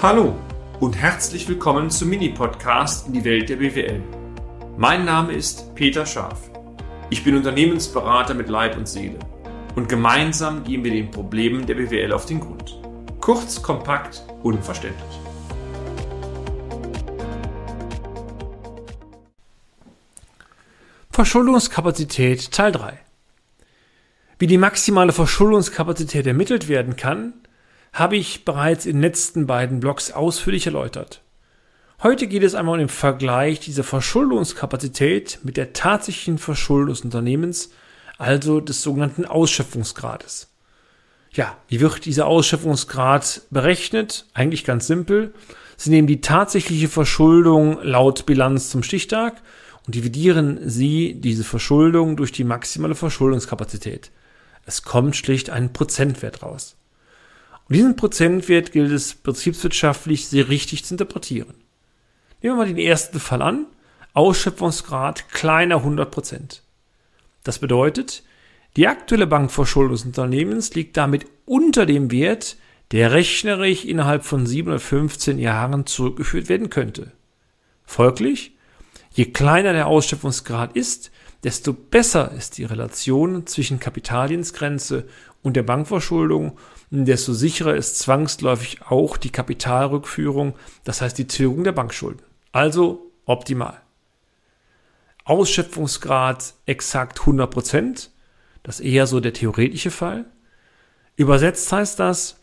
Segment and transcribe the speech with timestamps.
[0.00, 0.36] Hallo
[0.78, 4.00] und herzlich willkommen zum Mini-Podcast in die Welt der BWL.
[4.76, 6.52] Mein Name ist Peter Scharf.
[7.10, 9.18] Ich bin Unternehmensberater mit Leib und Seele
[9.74, 12.80] und gemeinsam gehen wir den Problemen der BWL auf den Grund.
[13.20, 15.20] Kurz, kompakt, unverständlich.
[21.10, 23.00] Verschuldungskapazität Teil 3
[24.38, 27.34] Wie die maximale Verschuldungskapazität ermittelt werden kann,
[27.92, 31.22] habe ich bereits in den letzten beiden Blogs ausführlich erläutert.
[32.02, 37.70] Heute geht es einmal um den Vergleich dieser Verschuldungskapazität mit der tatsächlichen Verschuldung des Unternehmens,
[38.18, 40.48] also des sogenannten Ausschöpfungsgrades.
[41.32, 44.26] Ja, wie wird dieser Ausschöpfungsgrad berechnet?
[44.32, 45.34] Eigentlich ganz simpel.
[45.76, 49.42] Sie nehmen die tatsächliche Verschuldung laut Bilanz zum Stichtag
[49.86, 54.10] und dividieren Sie diese Verschuldung durch die maximale Verschuldungskapazität.
[54.66, 56.76] Es kommt schlicht ein Prozentwert raus.
[57.68, 61.54] Und diesen Prozentwert gilt es betriebswirtschaftlich sehr richtig zu interpretieren.
[62.42, 63.66] Nehmen wir mal den ersten Fall an.
[64.14, 66.62] Ausschöpfungsgrad kleiner 100 Prozent.
[67.44, 68.22] Das bedeutet,
[68.76, 72.56] die aktuelle Bankverschuldung des Unternehmens liegt damit unter dem Wert,
[72.90, 77.12] der rechnerisch innerhalb von 715 Jahren zurückgeführt werden könnte.
[77.84, 78.52] Folglich,
[79.12, 81.10] je kleiner der Ausschöpfungsgrad ist,
[81.44, 85.06] desto besser ist die Relation zwischen Kapitaldienstgrenze
[85.42, 86.58] und der Bankverschuldung
[86.90, 92.22] desto sicherer ist zwangsläufig auch die Kapitalrückführung, das heißt die Tilgung der Bankschulden.
[92.52, 93.80] Also optimal.
[95.24, 98.10] Ausschöpfungsgrad exakt 100 Prozent,
[98.62, 100.24] das ist eher so der theoretische Fall.
[101.16, 102.37] Übersetzt heißt das,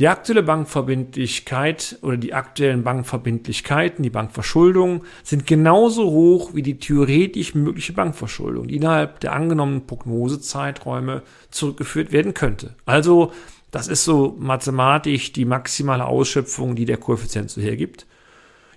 [0.00, 7.54] die aktuelle Bankverbindlichkeit oder die aktuellen Bankverbindlichkeiten, die Bankverschuldung, sind genauso hoch wie die theoretisch
[7.54, 12.74] mögliche Bankverschuldung, die innerhalb der angenommenen Prognosezeiträume zurückgeführt werden könnte.
[12.86, 13.32] Also
[13.70, 18.06] das ist so mathematisch die maximale Ausschöpfung, die der Koeffizient so hergibt.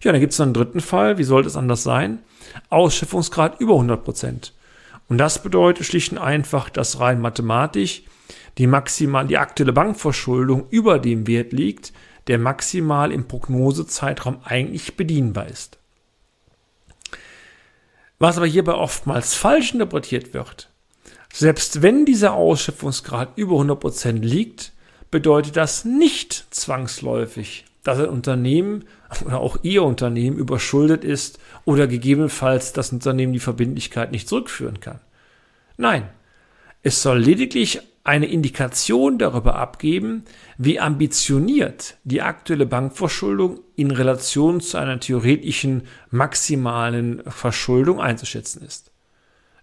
[0.01, 1.17] Ja, dann gibt es einen dritten Fall.
[1.17, 2.19] Wie sollte es anders sein?
[2.69, 4.53] Ausschöpfungsgrad über 100 Prozent.
[5.09, 8.03] Und das bedeutet schlicht und einfach, dass rein mathematisch
[8.57, 11.93] die maximal, die aktuelle Bankverschuldung über dem Wert liegt,
[12.27, 15.77] der maximal im Prognosezeitraum eigentlich bedienbar ist.
[18.19, 20.69] Was aber hierbei oftmals falsch interpretiert wird,
[21.31, 24.73] selbst wenn dieser Ausschöpfungsgrad über 100 Prozent liegt,
[25.11, 28.85] bedeutet das nicht zwangsläufig, dass ein Unternehmen
[29.23, 34.99] oder auch Ihr Unternehmen überschuldet ist oder gegebenenfalls das Unternehmen die Verbindlichkeit nicht zurückführen kann.
[35.77, 36.09] Nein,
[36.81, 40.23] es soll lediglich eine Indikation darüber abgeben,
[40.57, 48.91] wie ambitioniert die aktuelle Bankverschuldung in Relation zu einer theoretischen maximalen Verschuldung einzuschätzen ist.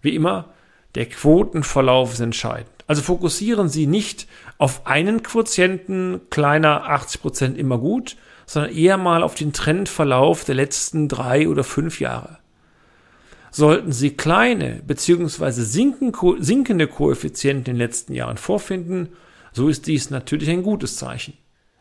[0.01, 0.53] Wie immer,
[0.93, 2.69] der Quotenverlauf ist entscheidend.
[2.85, 4.27] Also fokussieren Sie nicht
[4.59, 10.53] auf einen Quotienten kleiner 80 Prozent immer gut, sondern eher mal auf den Trendverlauf der
[10.53, 12.37] letzten drei oder fünf Jahre.
[13.57, 15.61] Sollten Sie kleine bzw.
[15.61, 19.13] sinkende Koeffizienten in den letzten Jahren vorfinden,
[19.53, 21.35] so ist dies natürlich ein gutes Zeichen.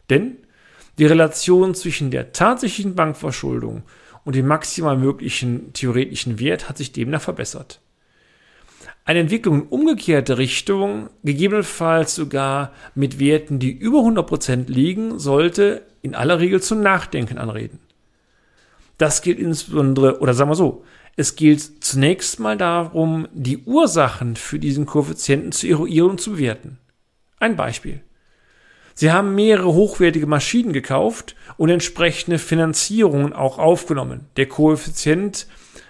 [0.08, 0.36] Denn
[0.98, 3.82] die Relation zwischen der tatsächlichen Bankverschuldung
[4.24, 7.80] und dem maximal möglichen theoretischen Wert hat sich demnach verbessert.
[9.04, 16.14] Eine Entwicklung in umgekehrte Richtung, gegebenenfalls sogar mit Werten, die über 100% liegen, sollte in
[16.14, 17.80] aller Regel zum Nachdenken anreden.
[18.96, 20.84] Das gilt insbesondere, oder sagen wir so,
[21.16, 26.78] es gilt zunächst mal darum, die Ursachen für diesen Koeffizienten zu eruieren und zu bewerten.
[27.38, 28.00] Ein Beispiel.
[28.94, 34.26] Sie haben mehrere hochwertige Maschinen gekauft und entsprechende Finanzierungen auch aufgenommen.
[34.36, 35.46] Der Koeffizient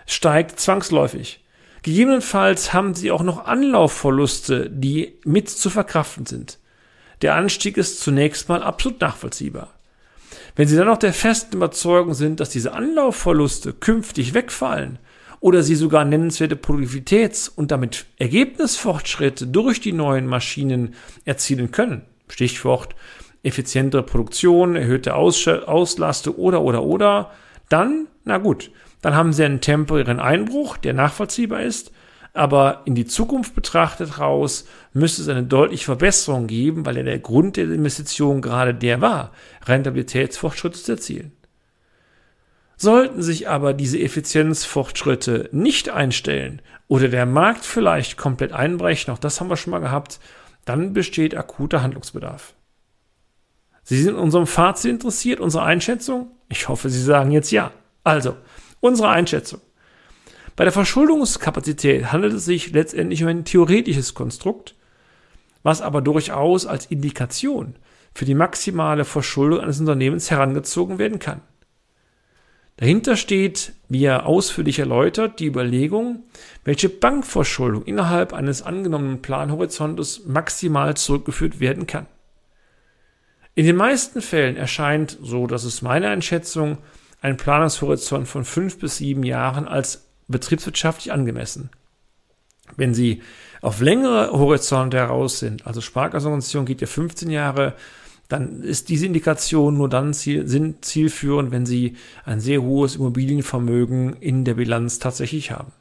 [0.07, 1.45] steigt zwangsläufig.
[1.83, 6.59] Gegebenenfalls haben sie auch noch Anlaufverluste, die mit zu verkraften sind.
[7.21, 9.75] Der Anstieg ist zunächst mal absolut nachvollziehbar.
[10.57, 14.99] Wenn Sie dann noch der festen Überzeugung sind, dass diese Anlaufverluste künftig wegfallen
[15.45, 20.95] oder Sie sogar nennenswerte Produktivitäts- und damit Ergebnisfortschritte durch die neuen Maschinen
[21.27, 22.97] erzielen können, Stichwort
[23.43, 27.31] effizientere Produktion, erhöhte Auslastung oder oder oder,
[27.69, 28.71] dann, na gut,
[29.03, 31.93] dann haben sie einen temporären Einbruch, der nachvollziehbar ist,
[32.33, 37.19] aber in die Zukunft betrachtet raus müsste es eine deutliche Verbesserung geben, weil ja der
[37.19, 39.33] Grund der Investition gerade der war,
[39.67, 41.33] Rentabilitätsfortschritte zu erzielen.
[42.77, 49.41] Sollten sich aber diese Effizienzfortschritte nicht einstellen oder der Markt vielleicht komplett einbrechen, auch das
[49.41, 50.21] haben wir schon mal gehabt,
[50.65, 52.55] dann besteht akuter Handlungsbedarf.
[53.83, 56.31] Sie sind in unserem Fazit interessiert, unsere Einschätzung?
[56.49, 57.71] Ich hoffe, Sie sagen jetzt ja.
[58.03, 58.37] Also,
[58.85, 59.63] Unsere Einschätzung.
[60.57, 64.75] Bei der Verschuldungskapazität handelt es sich letztendlich um ein theoretisches Konstrukt,
[65.63, 67.77] was aber durchaus als Indikation
[68.15, 71.41] für die maximale Verschuldung eines Unternehmens herangezogen werden kann.
[72.77, 76.25] Dahinter steht, wie er ausführlich erläutert, die Überlegung,
[76.65, 82.07] welche Bankverschuldung innerhalb eines angenommenen Planhorizontes maximal zurückgeführt werden kann.
[83.55, 86.79] In den meisten Fällen erscheint, so dass es meine Einschätzung,
[87.21, 91.71] ein Planungshorizont von fünf bis sieben Jahren als betriebswirtschaftlich angemessen.
[92.77, 93.23] Wenn Sie
[93.63, 97.75] auf längere Horizonte heraus sind, also Sparkassenorganisation geht ja 15 Jahre,
[98.29, 104.15] dann ist diese Indikation nur dann ziel, sind zielführend, wenn Sie ein sehr hohes Immobilienvermögen
[104.15, 105.73] in der Bilanz tatsächlich haben.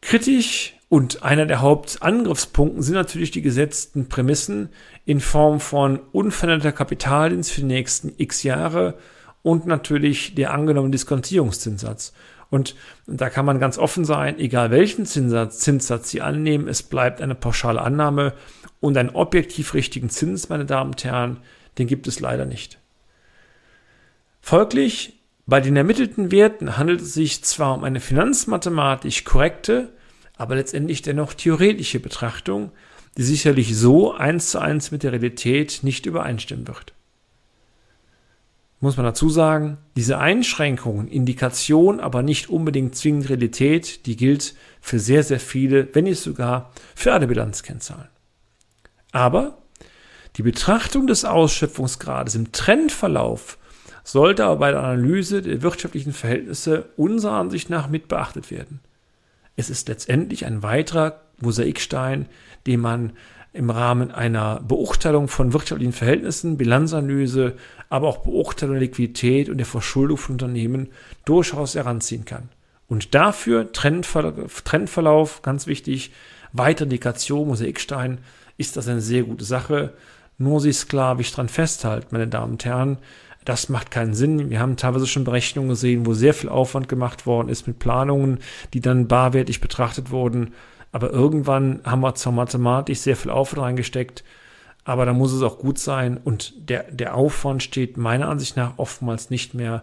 [0.00, 4.68] Kritisch und einer der Hauptangriffspunkte sind natürlich die gesetzten Prämissen
[5.06, 8.98] in Form von unveränderter Kapitaldienst für die nächsten x Jahre
[9.42, 12.12] und natürlich der angenommene Diskontierungszinssatz.
[12.50, 12.76] Und
[13.06, 17.34] da kann man ganz offen sein, egal welchen Zinssatz, Zinssatz Sie annehmen, es bleibt eine
[17.34, 18.34] pauschale Annahme
[18.84, 21.38] und einen objektiv richtigen Zins, meine Damen und Herren,
[21.78, 22.78] den gibt es leider nicht.
[24.40, 29.92] Folglich, bei den ermittelten Werten handelt es sich zwar um eine finanzmathematisch korrekte,
[30.36, 32.72] aber letztendlich dennoch theoretische Betrachtung,
[33.16, 36.94] die sicherlich so eins zu eins mit der Realität nicht übereinstimmen wird
[38.84, 44.98] muss man dazu sagen, diese Einschränkungen, Indikation, aber nicht unbedingt zwingend Realität, die gilt für
[44.98, 48.13] sehr, sehr viele, wenn nicht sogar für alle Bilanzkennzahlen.
[49.14, 49.58] Aber
[50.36, 53.58] die Betrachtung des Ausschöpfungsgrades im Trendverlauf
[54.02, 58.80] sollte aber bei der Analyse der wirtschaftlichen Verhältnisse unserer Ansicht nach mit beachtet werden.
[59.54, 62.26] Es ist letztendlich ein weiterer Mosaikstein,
[62.66, 63.12] den man
[63.52, 67.54] im Rahmen einer Beurteilung von wirtschaftlichen Verhältnissen, Bilanzanalyse,
[67.88, 70.88] aber auch Beurteilung der Liquidität und der Verschuldung von Unternehmen
[71.24, 72.48] durchaus heranziehen kann.
[72.88, 76.10] Und dafür Trendverlauf, Trendverlauf ganz wichtig,
[76.52, 78.18] weitere Indikation, Mosaikstein,
[78.56, 79.92] ist das eine sehr gute Sache.
[80.38, 82.98] Nur sich sklavisch dran festhalten, meine Damen und Herren,
[83.44, 84.50] das macht keinen Sinn.
[84.50, 88.38] Wir haben teilweise schon Berechnungen gesehen, wo sehr viel Aufwand gemacht worden ist mit Planungen,
[88.72, 90.52] die dann barwertig betrachtet wurden
[90.94, 94.22] aber irgendwann haben wir zur Mathematik sehr viel Aufwand reingesteckt.
[94.84, 96.20] Aber da muss es auch gut sein.
[96.22, 99.82] Und der, der Aufwand steht meiner Ansicht nach oftmals nicht mehr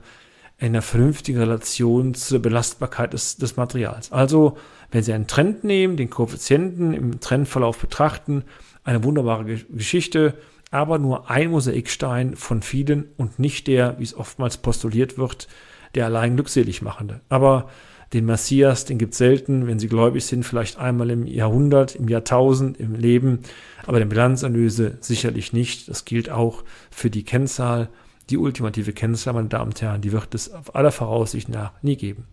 [0.62, 4.12] einer vernünftigen Relation zur Belastbarkeit des, des Materials.
[4.12, 4.58] Also,
[4.92, 8.44] wenn Sie einen Trend nehmen, den Koeffizienten im Trendverlauf betrachten,
[8.84, 10.36] eine wunderbare Geschichte,
[10.69, 15.48] aber nur ein Mosaikstein von vielen und nicht der, wie es oftmals postuliert wird,
[15.96, 17.22] der allein glückselig machende.
[17.28, 17.69] Aber
[18.14, 22.07] den Messias, den gibt es selten, wenn sie gläubig sind, vielleicht einmal im Jahrhundert, im
[22.07, 23.40] Jahrtausend, im Leben,
[23.86, 25.90] aber der Bilanzanalyse sicherlich nicht.
[25.90, 27.90] Das gilt auch für die Kennzahl,
[28.29, 31.95] die ultimative Kennzahl, meine Damen und Herren, die wird es auf aller Voraussicht nach nie
[31.95, 32.27] geben.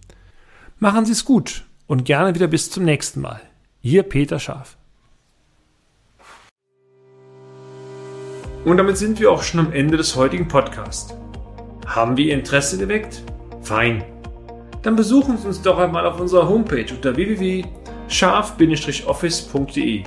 [0.79, 3.40] Machen Sie es gut und gerne wieder bis zum nächsten Mal.
[3.82, 4.76] Ihr Peter Scharf.
[8.64, 11.14] Und damit sind wir auch schon am Ende des heutigen Podcasts.
[11.87, 13.23] Haben wir Ihr Interesse geweckt?
[13.62, 14.05] Fein
[14.82, 20.02] dann besuchen Sie uns doch einmal auf unserer Homepage unter www.scharf-office.de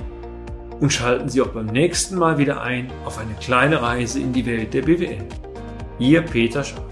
[0.80, 4.46] und schalten Sie auch beim nächsten Mal wieder ein auf eine kleine Reise in die
[4.46, 5.28] Welt der BWL.
[6.02, 6.91] Ihr Peter Scharf.